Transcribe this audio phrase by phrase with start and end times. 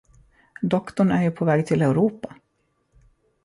[0.61, 2.35] Doktorn är ju på väg till Europa?